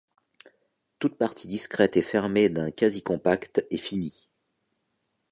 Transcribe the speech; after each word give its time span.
Toute 0.97 1.15
partie 1.15 1.47
discrète 1.47 1.95
et 1.95 2.01
fermée 2.01 2.49
d'un 2.49 2.71
quasi-compact 2.71 3.63
est 3.69 3.77
finie. 3.77 4.27